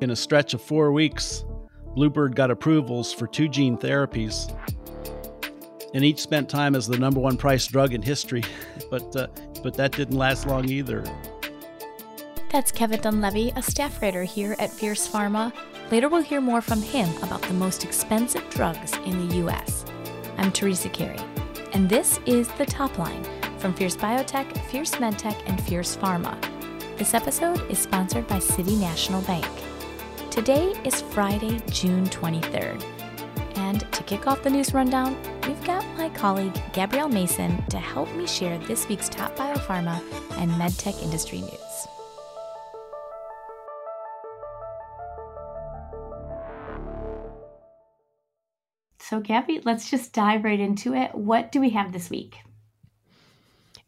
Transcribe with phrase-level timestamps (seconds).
[0.00, 1.44] In a stretch of four weeks,
[1.94, 4.54] Bluebird got approvals for two gene therapies,
[5.94, 8.42] and each spent time as the number one price drug in history.
[8.88, 9.26] But uh,
[9.64, 11.04] but that didn't last long either.
[12.52, 15.52] That's Kevin Dunleavy, a staff writer here at Fierce Pharma.
[15.90, 19.84] Later, we'll hear more from him about the most expensive drugs in the U.S.
[20.38, 21.18] I'm Teresa Carey,
[21.72, 23.24] and this is The Top Line
[23.58, 26.38] from Fierce Biotech, Fierce MedTech, and Fierce Pharma.
[26.96, 29.46] This episode is sponsored by City National Bank.
[30.36, 32.84] Today is Friday, June 23rd.
[33.56, 35.16] And to kick off the news rundown,
[35.48, 39.98] we've got my colleague Gabrielle Masson to help me share this week's top biopharma
[40.36, 41.86] and medtech industry news.
[48.98, 51.14] So, Gabby, let's just dive right into it.
[51.14, 52.36] What do we have this week?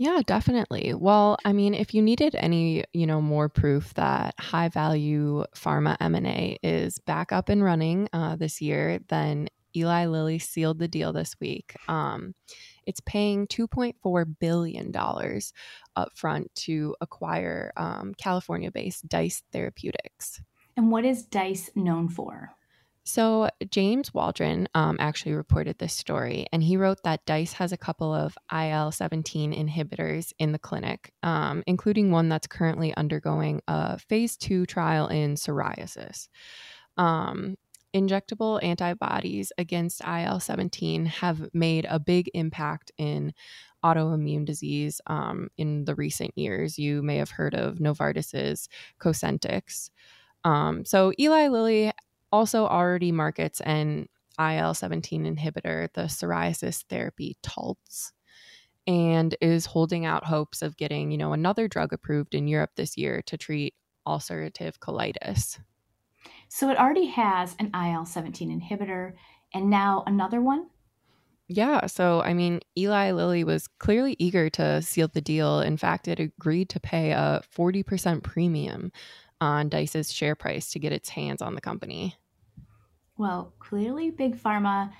[0.00, 0.94] Yeah, definitely.
[0.94, 5.98] Well, I mean, if you needed any, you know, more proof that high value pharma
[6.00, 11.12] M&A is back up and running uh, this year, then Eli Lilly sealed the deal
[11.12, 11.74] this week.
[11.86, 12.34] Um,
[12.86, 20.40] it's paying $2.4 billion upfront to acquire um, California based Dice Therapeutics.
[20.78, 22.54] And what is Dice known for?
[23.04, 27.78] So, James Waldron um, actually reported this story, and he wrote that DICE has a
[27.78, 33.98] couple of IL 17 inhibitors in the clinic, um, including one that's currently undergoing a
[33.98, 36.28] phase two trial in psoriasis.
[36.98, 37.56] Um,
[37.94, 43.32] injectable antibodies against IL 17 have made a big impact in
[43.84, 46.78] autoimmune disease um, in the recent years.
[46.78, 48.68] You may have heard of Novartis's
[49.00, 49.90] Cosentyx.
[50.44, 51.92] Um, so Eli Lilly
[52.32, 58.12] also already markets an IL 17 inhibitor, the psoriasis therapy Taltz,
[58.86, 62.96] and is holding out hopes of getting, you know, another drug approved in Europe this
[62.96, 63.74] year to treat
[64.06, 65.58] ulcerative colitis.
[66.48, 69.14] So it already has an IL 17 inhibitor
[69.54, 70.66] and now another one?
[71.48, 71.86] Yeah.
[71.86, 75.60] So, I mean, Eli Lilly was clearly eager to seal the deal.
[75.60, 78.92] In fact, it agreed to pay a 40% premium
[79.40, 82.14] on Dice's share price to get its hands on the company.
[83.20, 84.92] Well, clearly, Big Pharma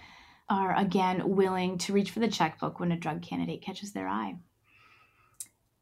[0.51, 4.35] are again willing to reach for the checkbook when a drug candidate catches their eye.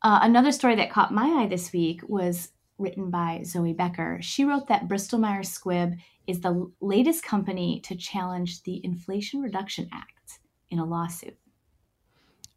[0.02, 4.20] Uh, another story that caught my eye this week was written by Zoey Becker.
[4.22, 9.88] She wrote that Bristol Myers Squibb is the latest company to challenge the Inflation Reduction
[9.92, 10.38] Act
[10.70, 11.36] in a lawsuit.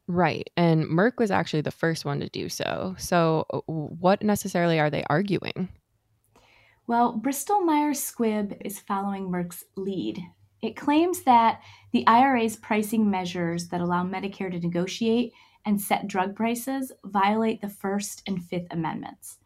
[0.06, 0.48] Right.
[0.56, 2.94] And Merck was actually the first one to do so.
[3.00, 5.70] So, uh, what necessarily are they arguing?
[6.88, 10.22] Well, Bristol Myers Squibb is following Merck's lead.
[10.62, 11.62] It claims that
[11.92, 15.34] the IRA's pricing measures that allow Medicare to negotiate
[15.66, 19.38] and set drug prices violate the First and Fifth Amendments.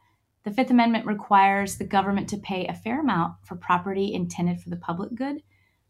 [0.44, 4.69] The Fifth Amendment requires the government to pay a fair amount for property intended for
[4.69, 5.41] the public good.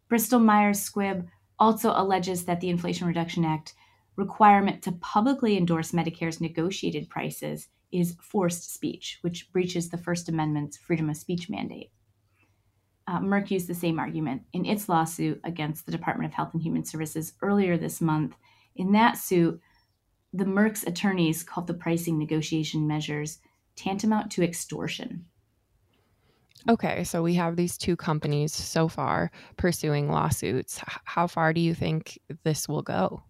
[0.10, 1.28] Bristol Myers Squibb
[1.60, 3.74] also alleges that the Inflation Reduction Act
[4.16, 10.78] requirement to publicly endorse Medicare's negotiated prices is forced speech, which breaches the First Amendment's
[10.78, 11.92] freedom of speech mandate.
[13.08, 16.62] Uh, Merck used the same argument in its lawsuit against the Department of Health and
[16.62, 18.36] Human Services earlier this month.
[18.76, 19.62] In that suit,
[20.34, 23.40] the Merck's attorneys called the pricing negotiation measures
[23.76, 25.26] tantamount to extortion.
[26.68, 30.82] Okay, so we have these two companies so far pursuing lawsuits.
[31.04, 33.22] How far do you think this will go?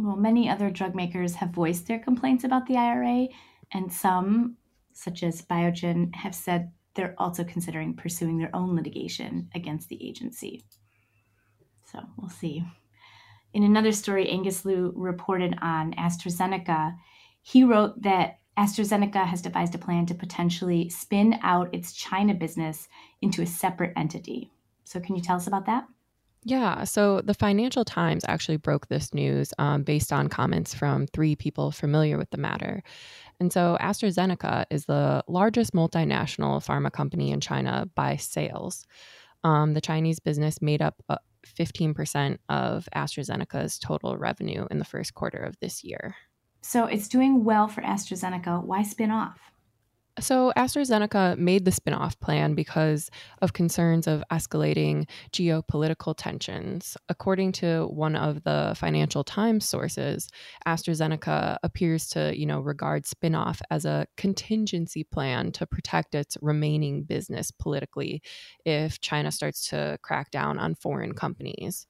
[0.00, 3.26] Well, many other drug makers have voiced their complaints about the IRA,
[3.72, 4.56] and some,
[4.92, 10.64] such as Biogen, have said they're also considering pursuing their own litigation against the agency.
[11.84, 12.64] So we'll see.
[13.54, 16.94] In another story, Angus Liu reported on AstraZeneca.
[17.42, 22.86] He wrote that AstraZeneca has devised a plan to potentially spin out its China business
[23.20, 24.52] into a separate entity.
[24.84, 25.88] So, can you tell us about that?
[26.44, 31.34] Yeah, so the Financial Times actually broke this news um, based on comments from three
[31.34, 32.82] people familiar with the matter.
[33.40, 38.86] And so AstraZeneca is the largest multinational pharma company in China by sales.
[39.44, 41.02] Um, the Chinese business made up
[41.46, 46.16] 15% uh, of AstraZeneca's total revenue in the first quarter of this year.
[46.60, 48.64] So it's doing well for AstraZeneca.
[48.64, 49.38] Why spin off?
[50.20, 53.08] So, AstraZeneca made the spinoff plan because
[53.40, 56.96] of concerns of escalating geopolitical tensions.
[57.08, 60.28] According to one of the Financial Times sources,
[60.66, 67.04] AstraZeneca appears to, you know, regard spinoff as a contingency plan to protect its remaining
[67.04, 68.20] business politically
[68.64, 71.86] if China starts to crack down on foreign companies.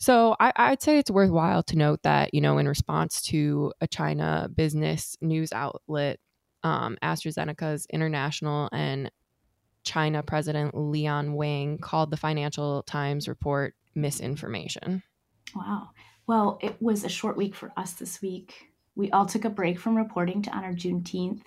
[0.00, 3.88] So I, would say it's worthwhile to note that, you know, in response to a
[3.88, 6.20] China business news outlet
[6.68, 9.10] um, AstraZeneca's international and
[9.84, 15.02] China President Leon Wang called the Financial Times report misinformation.
[15.54, 15.90] Wow.
[16.26, 18.70] Well, it was a short week for us this week.
[18.94, 21.42] We all took a break from reporting to honor Juneteenth.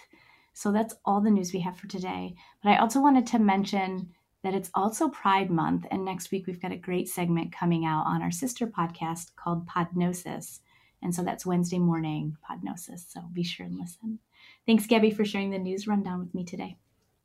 [0.54, 2.34] So that's all the news we have for today.
[2.64, 4.10] But I also wanted to mention
[4.44, 8.06] that it's also Pride Month, and next week we've got a great segment coming out
[8.08, 10.60] on our sister podcast called Podnosis.
[11.04, 13.06] And so that's Wednesday morning, Podnosis.
[13.08, 14.20] So be sure and listen.
[14.68, 16.78] Thanks, Gabby, for sharing the news rundown with me today.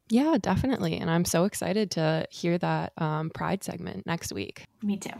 [0.08, 0.98] Yeah, definitely.
[0.98, 4.64] And I'm so excited to hear that um, Pride segment next week.
[4.82, 5.10] Me too.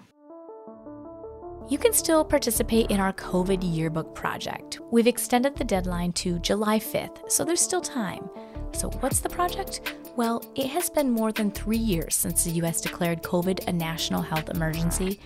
[1.68, 4.78] You can still participate in our COVID yearbook project.
[4.92, 8.30] We've extended the deadline to July 5th, so there's still time.
[8.72, 9.80] So, what's the project?
[10.16, 14.22] Well, it has been more than three years since the US declared COVID a national
[14.22, 15.18] health emergency.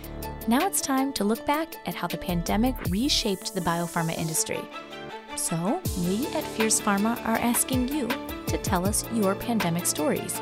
[0.49, 4.61] Now it's time to look back at how the pandemic reshaped the biopharma industry.
[5.37, 8.09] So, we at Fierce Pharma are asking you
[8.47, 10.41] to tell us your pandemic stories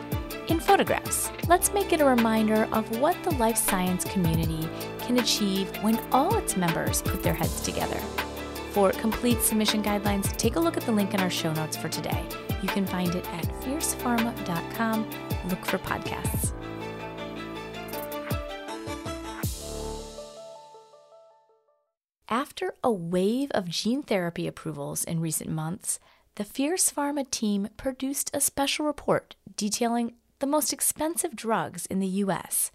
[0.49, 1.31] in photographs.
[1.46, 4.69] Let's make it a reminder of what the life science community
[5.00, 7.99] can achieve when all its members put their heads together.
[8.73, 11.88] For complete submission guidelines, take a look at the link in our show notes for
[11.88, 12.25] today.
[12.62, 15.11] You can find it at fiercepharma.com.
[15.49, 16.57] Look for podcasts.
[22.60, 26.00] After a wave of gene therapy approvals in recent months,
[26.34, 32.08] the Fierce Pharma team produced a special report detailing the most expensive drugs in the
[32.25, 32.72] US.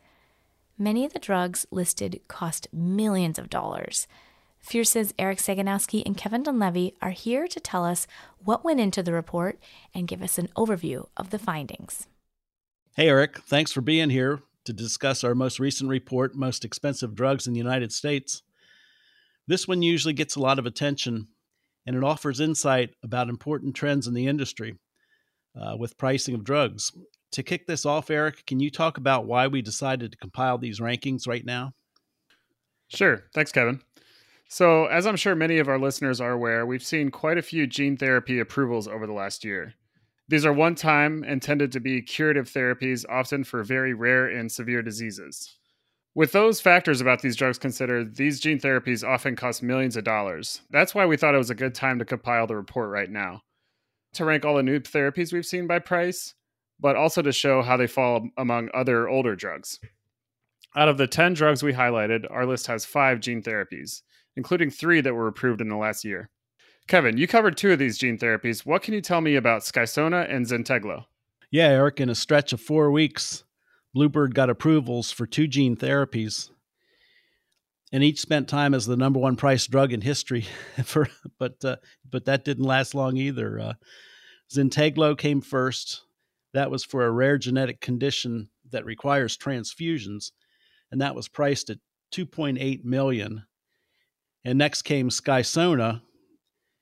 [0.77, 4.07] Many of the drugs listed cost millions of dollars.
[4.62, 8.07] Fierce's Eric Sagonowsky and Kevin Dunleavy are here to tell us
[8.39, 9.59] what went into the report
[9.94, 12.07] and give us an overview of the findings.
[12.95, 17.47] Hey, Eric, thanks for being here to discuss our most recent report, Most Expensive Drugs
[17.47, 18.44] in the United States.
[19.48, 21.28] This one usually gets a lot of attention
[21.86, 24.75] and it offers insight about important trends in the industry
[25.60, 26.92] uh, with pricing of drugs
[27.34, 30.80] to kick this off, Eric, can you talk about why we decided to compile these
[30.80, 31.74] rankings right now?
[32.88, 33.24] Sure.
[33.34, 33.81] Thanks, Kevin.
[34.48, 37.66] So, as I'm sure many of our listeners are aware, we've seen quite a few
[37.66, 39.74] gene therapy approvals over the last year.
[40.28, 44.84] These are one time intended to be curative therapies, often for very rare and severe
[44.84, 45.57] diseases.
[46.15, 50.62] With those factors about these drugs considered, these gene therapies often cost millions of dollars.
[50.69, 53.42] That's why we thought it was a good time to compile the report right now.
[54.13, 56.36] To rank all the new therapies we've seen by price,
[56.80, 59.80] but also to show how they fall among other older drugs.
[60.75, 64.04] Out of the 10 drugs we highlighted, our list has five gene therapies,
[64.36, 66.30] including three that were approved in the last year.
[66.88, 68.65] Kevin, you covered two of these gene therapies.
[68.65, 71.06] What can you tell me about Skysona and Zynteglo?
[71.50, 73.44] Yeah, Eric, in a stretch of four weeks,
[73.94, 76.50] Bluebird got approvals for two gene therapies,
[77.92, 80.48] and each spent time as the number one price drug in history.
[80.84, 81.07] for
[81.38, 81.75] but uh,
[82.10, 83.60] but that didn't last long either.
[83.60, 83.74] Uh,
[85.18, 86.01] came first,
[86.54, 90.31] that was for a rare genetic condition that requires transfusions,
[90.92, 91.78] and that was priced at
[92.13, 93.44] 2.8 million.
[94.46, 96.01] And next came Skysona,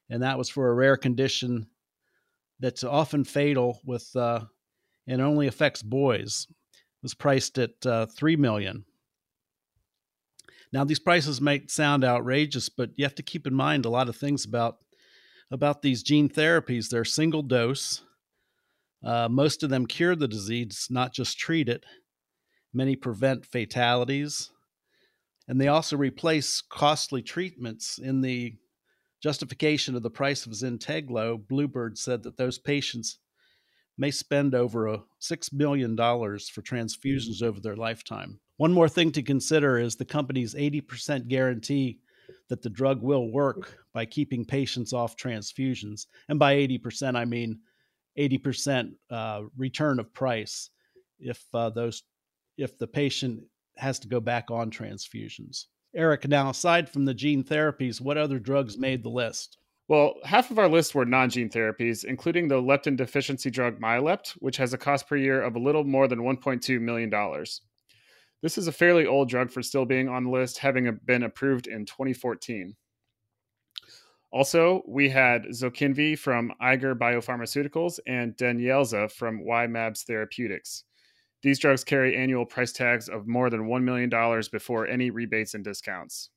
[0.09, 1.67] and that was for a rare condition
[2.59, 4.41] that's often fatal with uh,
[5.07, 6.47] and only affects boys.
[7.03, 8.85] Was priced at uh, three million.
[10.71, 14.07] Now these prices might sound outrageous, but you have to keep in mind a lot
[14.07, 14.77] of things about
[15.51, 16.89] about these gene therapies.
[16.89, 18.03] They're single dose.
[19.03, 21.85] Uh, most of them cure the disease, not just treat it.
[22.73, 24.51] Many prevent fatalities.
[25.47, 27.97] And they also replace costly treatments.
[27.97, 28.55] In the
[29.21, 33.17] justification of the price of Zynteglo, Bluebird said that those patients
[33.97, 38.39] may spend over a $6 million for transfusions over their lifetime.
[38.57, 41.99] One more thing to consider is the company's 80% guarantee
[42.49, 46.07] that the drug will work by keeping patients off transfusions.
[46.29, 47.59] And by 80%, I mean
[48.17, 50.69] 80% uh, return of price
[51.19, 52.03] if uh, those
[52.57, 53.41] if the patient
[53.77, 55.65] has to go back on transfusions.
[55.95, 59.57] Eric, now aside from the gene therapies, what other drugs made the list?
[59.91, 64.29] Well, half of our list were non gene therapies, including the leptin deficiency drug Myalept,
[64.39, 67.09] which has a cost per year of a little more than $1.2 million.
[68.41, 71.67] This is a fairly old drug for still being on the list, having been approved
[71.67, 72.73] in 2014.
[74.31, 80.85] Also, we had Zokinvy from Eiger Biopharmaceuticals and Danyelza from Y-mAbs Therapeutics.
[81.43, 84.09] These drugs carry annual price tags of more than $1 million
[84.53, 86.29] before any rebates and discounts.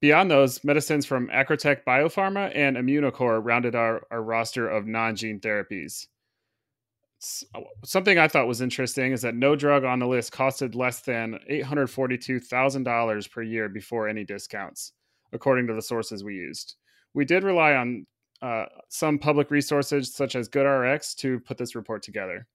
[0.00, 5.40] Beyond those, medicines from Acrotech Biopharma and Immunocore rounded our, our roster of non gene
[5.40, 6.06] therapies.
[7.84, 11.38] Something I thought was interesting is that no drug on the list costed less than
[11.50, 14.92] $842,000 per year before any discounts,
[15.32, 16.76] according to the sources we used
[17.16, 18.06] we did rely on
[18.42, 22.46] uh, some public resources such as GoodRx to put this report together.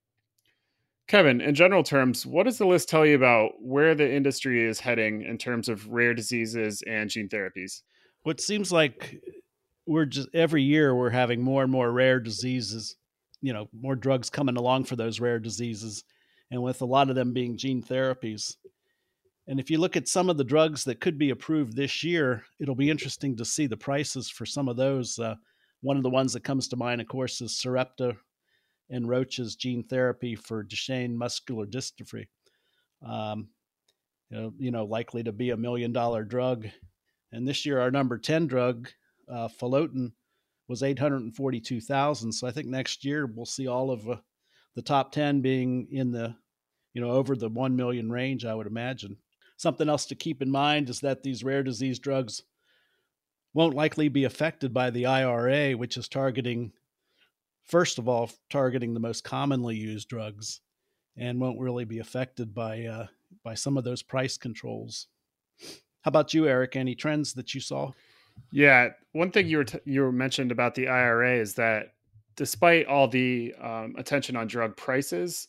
[1.11, 4.79] Kevin, in general terms, what does the list tell you about where the industry is
[4.79, 7.81] heading in terms of rare diseases and gene therapies?
[8.23, 9.21] What seems like
[9.85, 12.95] we're just every year we're having more and more rare diseases,
[13.41, 16.05] you know, more drugs coming along for those rare diseases,
[16.49, 18.55] and with a lot of them being gene therapies.
[19.47, 22.45] And if you look at some of the drugs that could be approved this year,
[22.61, 25.19] it'll be interesting to see the prices for some of those.
[25.19, 25.35] Uh,
[25.81, 28.15] one of the ones that comes to mind, of course, is Sarepta
[28.91, 32.27] and Roche's gene therapy for Duchenne muscular dystrophy.
[33.03, 33.47] Um,
[34.29, 36.67] you, know, you know, likely to be a million dollar drug.
[37.31, 38.89] And this year, our number 10 drug,
[39.31, 40.11] uh, Folotyn,
[40.67, 42.31] was 842,000.
[42.31, 44.17] So I think next year we'll see all of uh,
[44.75, 46.35] the top 10 being in the,
[46.93, 49.17] you know, over the 1 million range, I would imagine.
[49.57, 52.43] Something else to keep in mind is that these rare disease drugs
[53.53, 56.71] won't likely be affected by the IRA, which is targeting
[57.65, 60.61] first of all targeting the most commonly used drugs
[61.17, 63.07] and won't really be affected by uh,
[63.43, 65.07] by some of those price controls.
[65.59, 66.75] How about you, Eric?
[66.75, 67.91] Any trends that you saw?
[68.51, 71.93] Yeah, one thing you were t- you were mentioned about the IRA is that
[72.35, 75.47] despite all the um, attention on drug prices,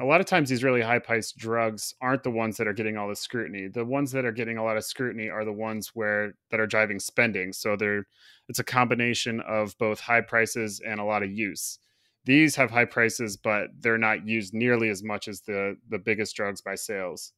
[0.00, 2.96] a lot of times these really high priced drugs aren't the ones that are getting
[2.96, 3.68] all the scrutiny.
[3.68, 6.66] The ones that are getting a lot of scrutiny are the ones where that are
[6.66, 7.52] driving spending.
[7.52, 8.06] So they're
[8.48, 11.78] it's a combination of both high prices and a lot of use.
[12.24, 16.34] These have high prices, but they're not used nearly as much as the the biggest
[16.34, 17.32] drugs by sales.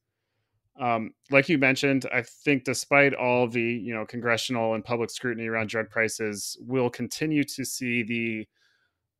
[0.79, 5.47] Um, like you mentioned, I think despite all the you know congressional and public scrutiny
[5.47, 8.47] around drug prices, we'll continue to see the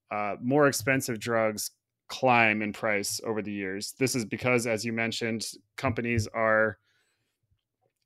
[0.10, 1.72] uh, more expensive drugs
[2.08, 3.94] climb in price over the years.
[3.98, 5.46] This is because, as you mentioned,
[5.76, 6.78] companies are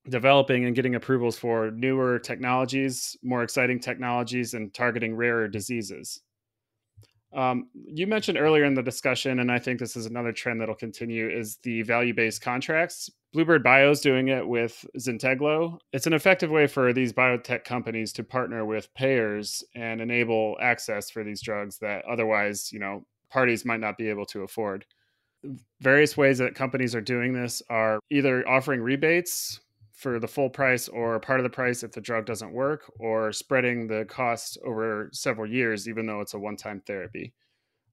[0.09, 6.21] developing and getting approvals for newer technologies, more exciting technologies, and targeting rarer diseases.
[7.33, 10.75] Um, you mentioned earlier in the discussion, and I think this is another trend that'll
[10.75, 13.09] continue, is the value-based contracts.
[13.31, 15.77] Bluebird Bio is doing it with Zynteglo.
[15.93, 21.09] It's an effective way for these biotech companies to partner with payers and enable access
[21.09, 24.85] for these drugs that otherwise, you know, parties might not be able to afford.
[25.79, 29.59] Various ways that companies are doing this are either offering rebates
[29.93, 33.31] for the full price or part of the price if the drug doesn't work, or
[33.31, 37.33] spreading the cost over several years, even though it's a one-time therapy.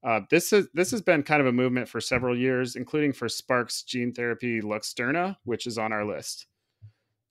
[0.05, 3.29] Uh, this is this has been kind of a movement for several years, including for
[3.29, 6.47] Spark's gene therapy Luxturna, which is on our list.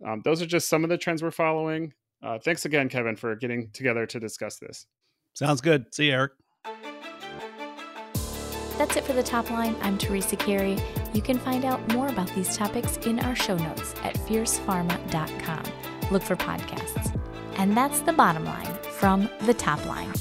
[0.06, 1.94] Um, those are just some of the trends we're following.
[2.22, 4.86] Uh, thanks again, Kevin, for getting together to discuss this.
[5.34, 5.94] Sounds good.
[5.94, 6.34] See you, Eric.
[8.78, 9.76] That's it for the top line.
[9.82, 10.78] I'm Teresa Carey.
[11.12, 15.64] You can find out more about these topics in our show notes at fiercepharma.com.
[16.12, 17.20] Look for podcasts.
[17.58, 20.14] And that's the bottom line from the top line.